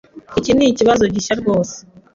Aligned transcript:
Iki 0.39 0.51
nikibazo 0.53 1.03
gishya 1.13 1.33
rwose. 1.41 1.75